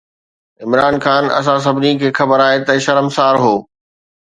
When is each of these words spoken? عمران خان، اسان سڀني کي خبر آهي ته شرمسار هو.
عمران 0.63 0.95
خان، 1.03 1.23
اسان 1.39 1.59
سڀني 1.65 1.91
کي 2.01 2.07
خبر 2.19 2.39
آهي 2.47 2.59
ته 2.67 2.73
شرمسار 2.85 3.35
هو. 3.45 3.55